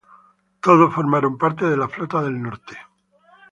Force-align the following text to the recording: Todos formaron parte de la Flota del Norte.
Todos 0.61 0.95
formaron 0.95 1.37
parte 1.37 1.63
de 1.67 1.77
la 1.77 1.87
Flota 1.87 2.23
del 2.23 2.41
Norte. 2.41 2.75